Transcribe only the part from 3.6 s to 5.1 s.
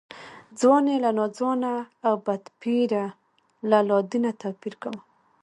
له لادینه توپیر کاوه.